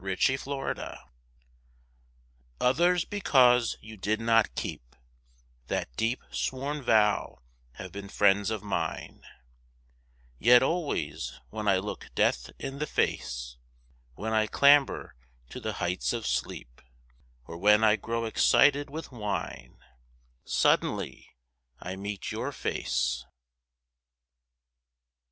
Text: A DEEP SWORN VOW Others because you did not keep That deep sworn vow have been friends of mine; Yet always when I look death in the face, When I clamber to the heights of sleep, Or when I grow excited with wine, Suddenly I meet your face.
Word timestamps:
A 0.03 0.15
DEEP 0.15 0.39
SWORN 0.39 0.77
VOW 0.77 1.11
Others 2.59 3.05
because 3.05 3.77
you 3.81 3.97
did 3.97 4.19
not 4.19 4.55
keep 4.55 4.95
That 5.67 5.95
deep 5.95 6.23
sworn 6.31 6.81
vow 6.81 7.43
have 7.73 7.91
been 7.91 8.09
friends 8.09 8.49
of 8.49 8.63
mine; 8.63 9.21
Yet 10.39 10.63
always 10.63 11.39
when 11.51 11.67
I 11.67 11.77
look 11.77 12.07
death 12.15 12.49
in 12.57 12.79
the 12.79 12.87
face, 12.87 13.57
When 14.15 14.33
I 14.33 14.47
clamber 14.47 15.13
to 15.51 15.59
the 15.59 15.73
heights 15.73 16.13
of 16.13 16.25
sleep, 16.25 16.81
Or 17.45 17.55
when 17.59 17.83
I 17.83 17.95
grow 17.95 18.25
excited 18.25 18.89
with 18.89 19.11
wine, 19.11 19.77
Suddenly 20.43 21.27
I 21.79 21.95
meet 21.95 22.31
your 22.31 22.51
face. 22.51 23.27